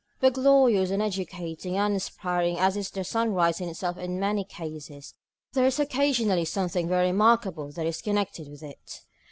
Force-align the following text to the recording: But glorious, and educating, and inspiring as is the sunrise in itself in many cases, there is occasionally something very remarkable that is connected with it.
But 0.19 0.33
glorious, 0.33 0.89
and 0.89 0.99
educating, 0.99 1.77
and 1.77 1.93
inspiring 1.93 2.57
as 2.57 2.75
is 2.75 2.89
the 2.89 3.03
sunrise 3.03 3.61
in 3.61 3.69
itself 3.69 3.99
in 3.99 4.19
many 4.19 4.43
cases, 4.43 5.13
there 5.53 5.67
is 5.67 5.77
occasionally 5.77 6.45
something 6.45 6.87
very 6.89 7.11
remarkable 7.11 7.71
that 7.73 7.85
is 7.85 8.01
connected 8.01 8.49
with 8.49 8.63
it. 8.63 9.01